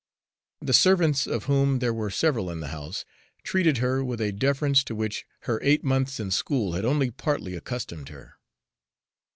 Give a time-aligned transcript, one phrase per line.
[0.61, 3.05] The servants, of whom there were several in the house,
[3.43, 7.53] treated her with a deference to which her eight months in school had only partly
[7.55, 8.39] accustomed her.